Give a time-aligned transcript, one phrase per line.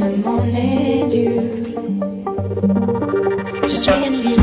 [0.00, 1.40] the morning dew
[3.68, 4.36] just ring you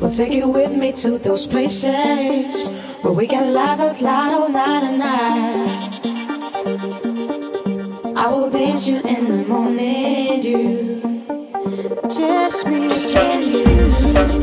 [0.00, 2.68] we'll Take you with me to those places
[3.02, 6.00] where we can laugh out loud all night and night.
[8.16, 11.00] I will dance you in the morning, you
[12.08, 13.48] just me, just me and
[14.32, 14.37] you.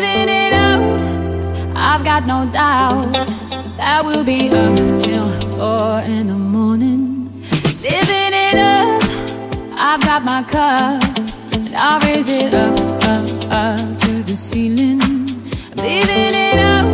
[0.00, 0.80] living it up.
[1.74, 3.12] I've got no doubt
[3.76, 7.32] that we'll be up till four in the morning.
[7.82, 9.02] Living it up.
[9.80, 11.02] I've got my cup,
[11.52, 12.78] and I'll raise it up,
[13.12, 15.00] up, up to the ceiling.
[15.76, 16.86] Living it up.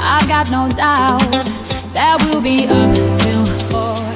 [0.00, 1.44] I've got no doubt
[1.96, 4.15] that we'll be up till four.